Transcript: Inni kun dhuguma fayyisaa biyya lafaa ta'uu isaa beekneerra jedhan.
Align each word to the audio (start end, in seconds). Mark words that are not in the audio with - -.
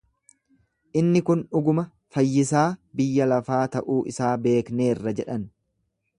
Inni 1.01 1.21
kun 1.27 1.43
dhuguma 1.51 1.83
fayyisaa 2.17 2.65
biyya 3.01 3.29
lafaa 3.35 3.61
ta'uu 3.77 4.01
isaa 4.15 4.35
beekneerra 4.49 5.17
jedhan. 5.23 5.47